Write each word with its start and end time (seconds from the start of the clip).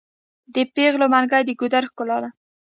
د 0.53 0.55
پیغلو 0.75 1.05
منګي 1.13 1.41
د 1.45 1.49
ګودر 1.59 1.83
ښکلا 1.89 2.17
ده. 2.23 2.29